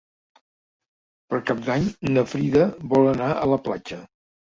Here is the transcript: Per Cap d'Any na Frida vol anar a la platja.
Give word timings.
Per 1.27 1.41
Cap 1.51 1.63
d'Any 1.69 1.87
na 2.17 2.25
Frida 2.35 2.67
vol 2.97 3.15
anar 3.15 3.33
a 3.37 3.49
la 3.57 3.65
platja. 3.71 4.05